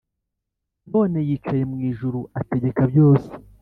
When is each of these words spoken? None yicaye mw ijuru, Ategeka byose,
None 0.91 1.19
yicaye 1.27 1.63
mw 1.71 1.79
ijuru, 1.89 2.19
Ategeka 2.39 2.81
byose, 2.91 3.29